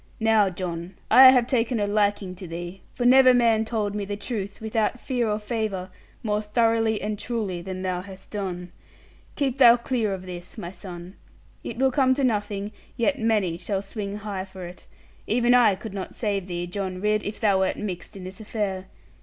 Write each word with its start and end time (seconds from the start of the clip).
Now, 0.19 0.49
John, 0.49 0.95
I 1.11 1.29
have 1.29 1.45
taken 1.45 1.79
a 1.79 1.85
liking 1.85 2.33
to 2.37 2.47
thee, 2.47 2.81
for 2.95 3.05
never 3.05 3.35
man 3.35 3.65
told 3.65 3.93
me 3.93 4.03
the 4.03 4.17
truth, 4.17 4.59
without 4.59 4.99
fear 4.99 5.29
or 5.29 5.37
favour, 5.37 5.91
more 6.23 6.41
thoroughly 6.41 6.99
and 6.99 7.19
truly 7.19 7.61
than 7.61 7.83
thou 7.83 8.01
hast 8.01 8.31
done. 8.31 8.71
Keep 9.35 9.59
thou 9.59 9.77
clear 9.77 10.11
of 10.11 10.25
this, 10.25 10.57
my 10.57 10.71
son. 10.71 11.17
It 11.63 11.77
will 11.77 11.91
come 11.91 12.15
to 12.15 12.23
nothing; 12.23 12.71
yet 12.97 13.19
many 13.19 13.59
shall 13.59 13.83
swing 13.83 14.17
high 14.17 14.43
for 14.45 14.65
it. 14.65 14.87
Even 15.27 15.53
I 15.53 15.75
could 15.75 15.93
not 15.93 16.15
save 16.15 16.47
thee, 16.47 16.65
John 16.65 16.99
Ridd, 16.99 17.23
if 17.23 17.39
thou 17.39 17.59
wert 17.59 17.77
mixed 17.77 18.17
in 18.17 18.23
this 18.23 18.41
affair. 18.41 18.87